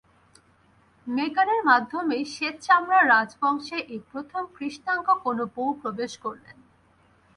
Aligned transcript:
মেগানের 1.07 1.61
মাধ্যমেই 1.65 2.23
শ্বেত 2.25 2.55
চামড়ার 2.61 3.05
রাজবংশে 3.07 3.77
এই 3.93 4.01
প্রথম 4.11 4.43
কৃষ্ণাঙ্গ 4.57 5.07
কোনো 5.25 5.43
বউ 5.55 5.69
প্রবেশ 5.81 6.11
করলেন। 6.17 6.57